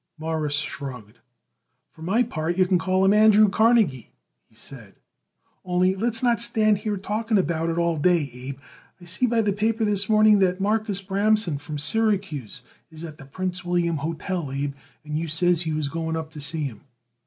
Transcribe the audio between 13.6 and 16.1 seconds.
William Hotel, Abe, and you says you was